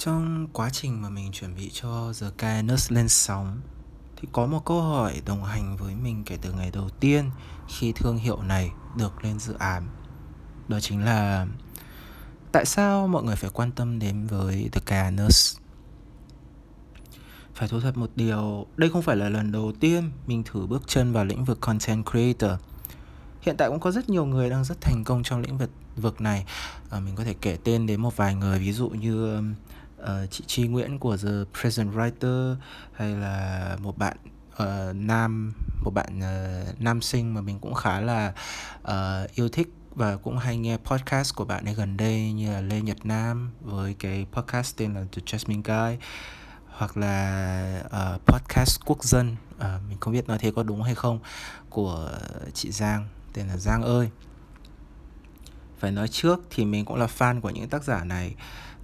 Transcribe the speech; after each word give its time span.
Trong 0.00 0.46
quá 0.52 0.70
trình 0.72 1.02
mà 1.02 1.10
mình 1.10 1.32
chuẩn 1.32 1.54
bị 1.54 1.70
cho 1.72 2.12
The 2.20 2.26
Kindness 2.38 2.92
lên 2.92 3.08
sóng 3.08 3.60
thì 4.16 4.28
có 4.32 4.46
một 4.46 4.64
câu 4.64 4.82
hỏi 4.82 5.22
đồng 5.26 5.44
hành 5.44 5.76
với 5.76 5.94
mình 5.94 6.22
kể 6.26 6.38
từ 6.42 6.52
ngày 6.52 6.70
đầu 6.70 6.88
tiên 7.00 7.30
khi 7.68 7.92
thương 7.92 8.16
hiệu 8.16 8.42
này 8.42 8.70
được 8.96 9.24
lên 9.24 9.38
dự 9.38 9.54
án. 9.58 9.88
Đó 10.68 10.80
chính 10.80 11.04
là 11.04 11.46
tại 12.52 12.64
sao 12.64 13.08
mọi 13.08 13.22
người 13.22 13.36
phải 13.36 13.50
quan 13.54 13.72
tâm 13.72 13.98
đến 13.98 14.26
với 14.26 14.68
The 14.72 14.80
Kindness? 14.86 15.56
Phải 17.54 17.68
thú 17.68 17.80
thật 17.80 17.96
một 17.96 18.10
điều, 18.16 18.66
đây 18.76 18.90
không 18.90 19.02
phải 19.02 19.16
là 19.16 19.28
lần 19.28 19.52
đầu 19.52 19.72
tiên 19.80 20.10
mình 20.26 20.42
thử 20.44 20.66
bước 20.66 20.82
chân 20.86 21.12
vào 21.12 21.24
lĩnh 21.24 21.44
vực 21.44 21.60
content 21.60 22.06
creator. 22.10 22.60
Hiện 23.40 23.56
tại 23.56 23.68
cũng 23.68 23.80
có 23.80 23.90
rất 23.90 24.08
nhiều 24.08 24.24
người 24.24 24.50
đang 24.50 24.64
rất 24.64 24.80
thành 24.80 25.04
công 25.04 25.22
trong 25.22 25.40
lĩnh 25.40 25.58
vực 25.58 25.70
vực 25.96 26.20
này. 26.20 26.46
À, 26.90 27.00
mình 27.00 27.16
có 27.16 27.24
thể 27.24 27.34
kể 27.40 27.58
tên 27.64 27.86
đến 27.86 28.00
một 28.00 28.16
vài 28.16 28.34
người 28.34 28.58
ví 28.58 28.72
dụ 28.72 28.88
như 28.88 29.42
uh, 30.02 30.30
chị 30.30 30.44
Tri 30.46 30.68
Nguyễn 30.68 30.98
của 30.98 31.16
The 31.16 31.60
Present 31.60 31.94
Writer 31.94 32.56
hay 32.92 33.14
là 33.14 33.76
một 33.80 33.98
bạn 33.98 34.16
uh, 34.62 34.96
nam 34.96 35.52
một 35.82 35.90
bạn 35.94 36.18
uh, 36.18 36.80
nam 36.80 37.00
sinh 37.00 37.34
mà 37.34 37.40
mình 37.40 37.58
cũng 37.58 37.74
khá 37.74 38.00
là 38.00 38.32
uh, 38.82 39.34
yêu 39.34 39.48
thích 39.48 39.68
và 39.94 40.16
cũng 40.16 40.38
hay 40.38 40.56
nghe 40.56 40.76
podcast 40.76 41.34
của 41.34 41.44
bạn 41.44 41.64
ấy 41.64 41.74
gần 41.74 41.96
đây 41.96 42.32
như 42.32 42.52
là 42.52 42.60
Lê 42.60 42.80
Nhật 42.80 43.06
Nam 43.06 43.50
với 43.60 43.94
cái 43.98 44.26
podcast 44.32 44.76
tên 44.76 44.94
là 44.94 45.04
The 45.12 45.22
Jasmine 45.26 45.62
Guy 45.64 45.98
hoặc 46.66 46.96
là 46.96 47.82
uh, 47.86 48.26
podcast 48.26 48.80
quốc 48.86 49.04
dân. 49.04 49.36
Uh, 49.56 49.64
mình 49.88 49.98
không 50.00 50.12
biết 50.12 50.28
nói 50.28 50.38
thế 50.38 50.52
có 50.56 50.62
đúng 50.62 50.82
hay 50.82 50.94
không 50.94 51.18
của 51.70 52.10
chị 52.54 52.70
Giang 52.70 53.08
tên 53.32 53.46
là 53.48 53.56
Giang 53.56 53.82
ơi. 53.82 54.10
Phải 55.78 55.92
nói 55.92 56.08
trước 56.08 56.40
thì 56.50 56.64
mình 56.64 56.84
cũng 56.84 56.96
là 56.96 57.06
fan 57.18 57.40
của 57.40 57.50
những 57.50 57.68
tác 57.68 57.84
giả 57.84 58.04
này 58.04 58.34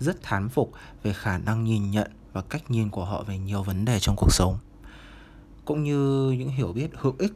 rất 0.00 0.22
thán 0.22 0.48
phục 0.48 0.72
về 1.02 1.12
khả 1.12 1.38
năng 1.38 1.64
nhìn 1.64 1.90
nhận 1.90 2.10
và 2.32 2.42
cách 2.42 2.70
nhìn 2.70 2.90
của 2.90 3.04
họ 3.04 3.22
về 3.22 3.38
nhiều 3.38 3.62
vấn 3.62 3.84
đề 3.84 4.00
trong 4.00 4.16
cuộc 4.16 4.32
sống 4.32 4.58
cũng 5.64 5.84
như 5.84 6.30
những 6.38 6.48
hiểu 6.48 6.72
biết 6.72 6.90
hữu 6.94 7.14
ích 7.18 7.32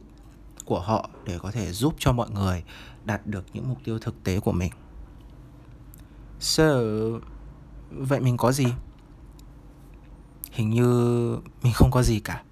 của 0.65 0.79
họ 0.79 1.09
để 1.25 1.37
có 1.39 1.51
thể 1.51 1.71
giúp 1.71 1.95
cho 1.97 2.11
mọi 2.11 2.29
người 2.29 2.63
đạt 3.05 3.27
được 3.27 3.45
những 3.53 3.69
mục 3.69 3.77
tiêu 3.83 3.99
thực 3.99 4.23
tế 4.23 4.39
của 4.39 4.51
mình. 4.51 4.71
So, 6.39 6.63
vậy 7.91 8.19
mình 8.19 8.37
có 8.37 8.51
gì? 8.51 8.65
Hình 10.51 10.69
như 10.69 10.91
mình 11.63 11.73
không 11.73 11.91
có 11.91 12.03
gì 12.03 12.19
cả. 12.19 12.43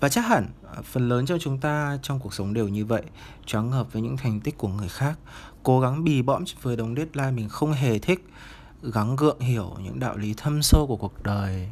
Và 0.00 0.08
chắc 0.08 0.20
hẳn 0.20 0.48
phần 0.82 1.08
lớn 1.08 1.26
trong 1.26 1.38
chúng 1.38 1.58
ta 1.58 1.98
trong 2.02 2.20
cuộc 2.20 2.34
sống 2.34 2.54
đều 2.54 2.68
như 2.68 2.86
vậy, 2.86 3.02
choáng 3.46 3.70
ngợp 3.70 3.92
với 3.92 4.02
những 4.02 4.16
thành 4.16 4.40
tích 4.40 4.58
của 4.58 4.68
người 4.68 4.88
khác, 4.88 5.18
cố 5.62 5.80
gắng 5.80 6.04
bì 6.04 6.22
bõm 6.22 6.44
với 6.62 6.76
đống 6.76 6.94
deadline 6.96 7.30
mình 7.30 7.48
không 7.48 7.72
hề 7.72 7.98
thích 7.98 8.24
gắng 8.82 9.16
gượng 9.16 9.40
hiểu 9.40 9.74
những 9.82 10.00
đạo 10.00 10.16
lý 10.16 10.34
thâm 10.36 10.62
sâu 10.62 10.86
của 10.86 10.96
cuộc 10.96 11.22
đời. 11.22 11.68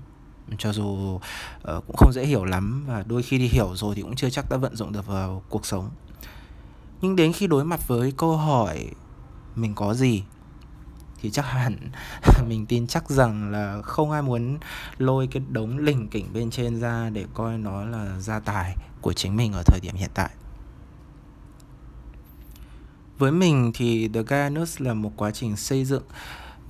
Cho 0.58 0.72
dù 0.72 0.84
uh, 0.84 1.20
cũng 1.62 1.97
không 1.97 2.12
dễ 2.12 2.27
hiểu 2.27 2.44
lắm 2.44 2.84
và 2.86 3.05
đôi 3.06 3.22
khi 3.22 3.39
đi 3.39 3.48
hiểu 3.48 3.77
rồi 3.77 3.94
thì 3.94 4.02
cũng 4.02 4.17
chưa 4.17 4.30
chắc 4.30 4.50
đã 4.50 4.56
vận 4.56 4.77
dụng 4.77 4.92
được 4.92 5.06
vào 5.06 5.42
cuộc 5.48 5.67
sống. 5.67 5.91
Nhưng 7.00 7.17
đến 7.17 7.33
khi 7.33 7.47
đối 7.47 7.64
mặt 7.64 7.89
với 7.89 8.12
câu 8.17 8.36
hỏi 8.36 8.89
mình 9.56 9.75
có 9.75 9.94
gì 9.94 10.22
thì 11.22 11.30
chắc 11.30 11.44
hẳn 11.47 11.77
mình 12.48 12.67
tin 12.67 12.86
chắc 12.86 13.11
rằng 13.11 13.50
là 13.50 13.83
không 13.83 14.11
ai 14.11 14.22
muốn 14.22 14.58
lôi 14.98 15.27
cái 15.27 15.42
đống 15.48 15.78
lỉnh 15.78 16.08
kỉnh 16.08 16.33
bên 16.33 16.50
trên 16.50 16.80
ra 16.80 17.11
để 17.11 17.24
coi 17.34 17.58
nó 17.58 17.84
là 17.84 18.19
gia 18.19 18.41
tài 18.41 18.77
của 19.00 19.12
chính 19.12 19.36
mình 19.36 19.52
ở 19.52 19.62
thời 19.67 19.80
điểm 19.80 19.95
hiện 19.95 20.11
tại. 20.14 20.30
Với 23.19 23.33
mình 23.33 23.72
thì 23.74 24.08
The 24.08 24.22
Guidance 24.22 24.72
là 24.78 24.95
một 24.95 25.12
quá 25.17 25.30
trình 25.30 25.56
xây 25.56 25.84
dựng 25.84 26.02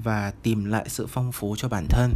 và 0.02 0.32
tìm 0.42 0.64
lại 0.64 0.88
sự 0.88 1.06
phong 1.06 1.32
phú 1.32 1.56
cho 1.58 1.68
bản 1.68 1.86
thân. 1.88 2.14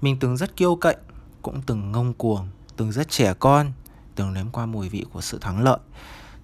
Mình 0.00 0.16
từng 0.20 0.36
rất 0.36 0.56
kiêu 0.56 0.76
cạnh, 0.76 0.98
cũng 1.42 1.62
từng 1.66 1.92
ngông 1.92 2.14
cuồng, 2.14 2.48
từng 2.76 2.92
rất 2.92 3.08
trẻ 3.08 3.34
con, 3.34 3.72
từng 4.14 4.34
nếm 4.34 4.50
qua 4.52 4.66
mùi 4.66 4.88
vị 4.88 5.04
của 5.12 5.20
sự 5.20 5.38
thắng 5.38 5.62
lợi. 5.62 5.78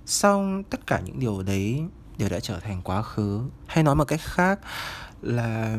Song 0.06 0.62
tất 0.70 0.86
cả 0.86 1.00
những 1.04 1.18
điều 1.18 1.42
đấy 1.42 1.82
đều 2.18 2.28
đã 2.28 2.40
trở 2.40 2.60
thành 2.60 2.82
quá 2.82 3.02
khứ, 3.02 3.40
hay 3.66 3.84
nói 3.84 3.94
một 3.94 4.04
cách 4.04 4.20
khác 4.22 4.60
là 5.22 5.78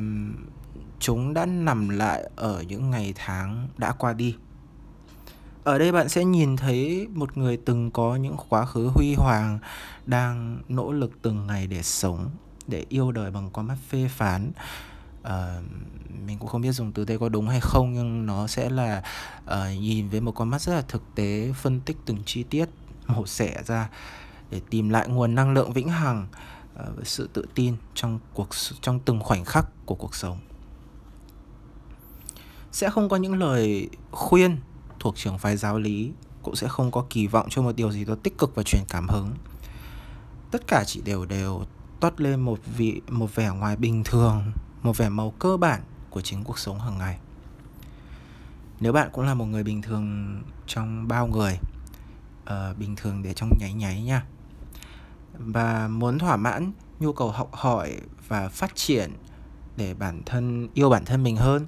chúng 1.00 1.34
đã 1.34 1.46
nằm 1.46 1.90
lại 1.90 2.30
ở 2.36 2.62
những 2.62 2.90
ngày 2.90 3.14
tháng 3.16 3.68
đã 3.78 3.92
qua 3.92 4.14
đi. 4.14 4.36
Ở 5.64 5.78
đây 5.78 5.92
bạn 5.92 6.10
sẽ 6.10 6.26
nhìn 6.26 6.58
thấy 6.58 7.08
một 7.14 7.38
người 7.38 7.58
từng 7.58 7.92
có 7.92 8.16
những 8.16 8.36
quá 8.50 8.66
khứ 8.66 8.88
huy 8.96 9.14
hoàng 9.14 9.60
đang 10.06 10.62
nỗ 10.70 10.92
lực 10.92 11.12
từng 11.22 11.48
ngày 11.48 11.68
để 11.68 11.84
sống 11.84 12.30
để 12.68 12.86
yêu 12.90 13.12
đời 13.12 13.32
bằng 13.32 13.50
con 13.54 13.68
mắt 13.68 13.78
phê 13.90 14.08
phán. 14.08 14.52
Uh, 15.22 15.30
mình 16.26 16.38
cũng 16.40 16.48
không 16.48 16.62
biết 16.62 16.72
dùng 16.72 16.92
từ 16.92 17.06
đây 17.06 17.18
có 17.18 17.30
đúng 17.30 17.48
hay 17.48 17.60
không 17.62 17.94
nhưng 17.94 18.26
nó 18.26 18.48
sẽ 18.48 18.70
là 18.70 19.04
uh, 19.46 19.80
nhìn 19.80 20.10
với 20.10 20.22
một 20.22 20.32
con 20.32 20.50
mắt 20.50 20.62
rất 20.62 20.74
là 20.74 20.82
thực 20.82 21.04
tế 21.16 21.54
phân 21.54 21.80
tích 21.80 21.98
từng 22.06 22.18
chi 22.26 22.44
tiết 22.44 22.70
mổ 23.08 23.28
xẻ 23.28 23.64
ra 23.66 23.90
để 24.52 24.62
tìm 24.70 24.90
lại 24.90 25.08
nguồn 25.08 25.36
năng 25.36 25.54
lượng 25.54 25.74
vĩnh 25.74 25.90
hằng 25.90 26.28
uh, 26.76 27.08
sự 27.08 27.30
tự 27.34 27.46
tin 27.56 27.76
trong 27.94 28.20
cuộc 28.34 28.48
trong 28.82 29.00
từng 29.00 29.20
khoảnh 29.20 29.46
khắc 29.46 29.66
của 29.86 29.96
cuộc 29.96 30.16
sống. 30.16 30.40
Sẽ 32.72 32.90
không 32.90 33.10
có 33.10 33.18
những 33.18 33.40
lời 33.40 33.90
khuyên 34.12 34.58
thuộc 35.00 35.16
trường 35.16 35.38
phái 35.38 35.58
giáo 35.58 35.80
lý 35.80 36.12
cũng 36.42 36.56
sẽ 36.56 36.68
không 36.68 36.92
có 36.92 37.06
kỳ 37.10 37.28
vọng 37.28 37.48
cho 37.50 37.62
một 37.62 37.76
điều 37.76 37.92
gì 37.92 38.06
đó 38.06 38.16
tích 38.24 38.38
cực 38.38 38.56
và 38.56 38.64
truyền 38.64 38.84
cảm 38.90 39.10
hứng. 39.10 39.32
Tất 40.52 40.68
cả 40.68 40.84
chỉ 40.88 41.02
đều 41.02 41.26
đều 41.26 41.66
toát 42.04 42.22
lên 42.22 42.42
một 42.42 42.60
vị 42.78 43.02
một 43.10 43.36
vẻ 43.36 43.50
ngoài 43.50 43.76
bình 43.76 44.04
thường 44.04 44.52
một 44.82 44.98
vẻ 44.98 45.10
màu 45.10 45.32
cơ 45.32 45.58
bản 45.58 45.82
của 46.10 46.22
chính 46.22 46.44
cuộc 46.44 46.60
sống 46.60 46.80
hàng 46.80 46.98
ngày. 46.98 47.18
Nếu 48.80 48.94
bạn 48.94 49.10
cũng 49.14 49.26
là 49.26 49.34
một 49.34 49.46
người 49.46 49.64
bình 49.64 49.82
thường 49.82 50.42
trong 50.68 51.08
bao 51.08 51.28
người 51.28 51.60
uh, 52.44 52.78
bình 52.78 52.96
thường 52.96 53.24
để 53.24 53.34
trong 53.34 53.50
nháy 53.60 53.74
nháy 53.74 54.02
nha 54.02 54.26
và 55.34 55.88
muốn 55.88 56.20
thỏa 56.20 56.36
mãn 56.36 56.72
nhu 57.00 57.14
cầu 57.14 57.32
học 57.32 57.50
hỏi 57.54 57.98
và 58.28 58.50
phát 58.50 58.76
triển 58.76 59.12
để 59.78 59.94
bản 59.94 60.22
thân 60.26 60.70
yêu 60.74 60.90
bản 60.90 61.06
thân 61.06 61.24
mình 61.24 61.38
hơn 61.38 61.66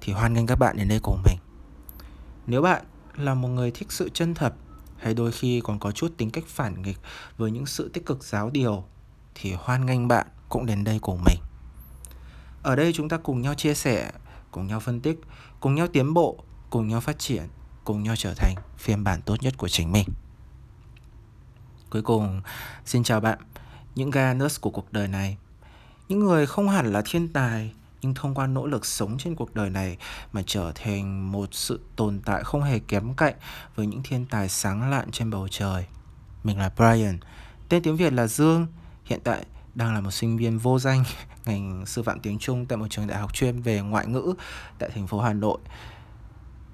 thì 0.00 0.12
hoan 0.12 0.34
nghênh 0.34 0.46
các 0.46 0.58
bạn 0.58 0.76
đến 0.76 0.88
đây 0.88 1.00
cùng 1.02 1.22
mình. 1.24 1.38
Nếu 2.46 2.62
bạn 2.62 2.84
là 3.16 3.34
một 3.34 3.48
người 3.48 3.70
thích 3.70 3.92
sự 3.92 4.08
chân 4.14 4.34
thật 4.34 4.54
hay 4.96 5.14
đôi 5.14 5.32
khi 5.32 5.60
còn 5.60 5.78
có 5.78 5.92
chút 5.92 6.12
tính 6.16 6.30
cách 6.30 6.44
phản 6.46 6.82
nghịch 6.82 6.98
với 7.36 7.50
những 7.50 7.66
sự 7.66 7.88
tích 7.88 8.06
cực 8.06 8.24
giáo 8.24 8.50
điều 8.50 8.84
thì 9.34 9.54
hoan 9.58 9.86
nghênh 9.86 10.08
bạn 10.08 10.26
cũng 10.48 10.66
đến 10.66 10.84
đây 10.84 10.98
cùng 11.02 11.24
mình. 11.24 11.38
Ở 12.62 12.76
đây 12.76 12.92
chúng 12.92 13.08
ta 13.08 13.16
cùng 13.16 13.40
nhau 13.40 13.54
chia 13.54 13.74
sẻ, 13.74 14.12
cùng 14.50 14.66
nhau 14.66 14.80
phân 14.80 15.00
tích, 15.00 15.20
cùng 15.60 15.74
nhau 15.74 15.86
tiến 15.92 16.14
bộ, 16.14 16.44
cùng 16.70 16.88
nhau 16.88 17.00
phát 17.00 17.18
triển, 17.18 17.42
cùng 17.84 18.02
nhau 18.02 18.14
trở 18.16 18.34
thành 18.34 18.54
phiên 18.78 19.04
bản 19.04 19.20
tốt 19.22 19.36
nhất 19.40 19.54
của 19.58 19.68
chính 19.68 19.92
mình. 19.92 20.08
Cuối 21.90 22.02
cùng, 22.02 22.40
xin 22.84 23.02
chào 23.02 23.20
bạn, 23.20 23.38
những 23.94 24.10
Ganus 24.10 24.60
của 24.60 24.70
cuộc 24.70 24.92
đời 24.92 25.08
này. 25.08 25.36
Những 26.08 26.18
người 26.20 26.46
không 26.46 26.68
hẳn 26.68 26.92
là 26.92 27.02
thiên 27.04 27.28
tài, 27.28 27.72
nhưng 28.02 28.14
thông 28.14 28.34
qua 28.34 28.46
nỗ 28.46 28.66
lực 28.66 28.86
sống 28.86 29.18
trên 29.18 29.34
cuộc 29.34 29.54
đời 29.54 29.70
này 29.70 29.96
mà 30.32 30.42
trở 30.46 30.72
thành 30.74 31.32
một 31.32 31.48
sự 31.54 31.80
tồn 31.96 32.20
tại 32.24 32.44
không 32.44 32.62
hề 32.62 32.78
kém 32.78 33.14
cạnh 33.14 33.34
với 33.74 33.86
những 33.86 34.02
thiên 34.02 34.26
tài 34.26 34.48
sáng 34.48 34.90
lạn 34.90 35.10
trên 35.10 35.30
bầu 35.30 35.48
trời. 35.48 35.86
Mình 36.44 36.58
là 36.58 36.72
Brian, 36.76 37.18
tên 37.68 37.82
tiếng 37.82 37.96
Việt 37.96 38.12
là 38.12 38.26
Dương, 38.26 38.66
hiện 39.10 39.20
tại 39.24 39.46
đang 39.74 39.94
là 39.94 40.00
một 40.00 40.10
sinh 40.10 40.36
viên 40.36 40.58
vô 40.58 40.78
danh, 40.78 41.04
ngành 41.44 41.86
sư 41.86 42.02
phạm 42.02 42.20
tiếng 42.20 42.38
Trung 42.38 42.66
tại 42.66 42.78
một 42.78 42.86
trường 42.90 43.06
đại 43.06 43.18
học 43.18 43.34
chuyên 43.34 43.62
về 43.62 43.80
ngoại 43.80 44.06
ngữ 44.06 44.34
tại 44.78 44.90
thành 44.94 45.06
phố 45.06 45.20
Hà 45.20 45.32
Nội. 45.32 45.58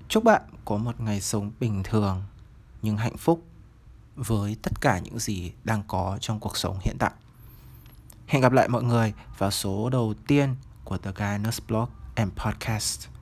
Chúc 0.08 0.24
bạn 0.24 0.42
có 0.64 0.76
một 0.76 1.00
ngày 1.00 1.20
sống 1.20 1.52
bình 1.60 1.82
thường, 1.84 2.22
nhưng 2.82 2.96
hạnh 2.96 3.16
phúc 3.16 3.42
với 4.16 4.56
tất 4.62 4.72
cả 4.80 4.98
những 4.98 5.18
gì 5.18 5.52
đang 5.64 5.82
có 5.88 6.18
trong 6.20 6.40
cuộc 6.40 6.56
sống 6.56 6.78
hiện 6.80 6.96
tại. 6.98 7.10
Hẹn 8.26 8.42
gặp 8.42 8.52
lại 8.52 8.68
mọi 8.68 8.82
người 8.82 9.12
vào 9.38 9.50
số 9.50 9.90
đầu 9.90 10.14
tiên 10.26 10.54
của 10.84 10.98
The 10.98 11.12
Guy 11.12 11.50
Blog 11.68 11.88
and 12.14 12.32
Podcast. 12.32 13.15